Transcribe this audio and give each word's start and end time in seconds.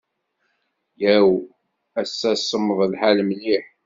Yaw! 1.01 1.29
Ass-a 2.01 2.31
ssemmeḍ 2.39 2.79
lḥal 2.91 3.19
mliḥ. 3.27 3.65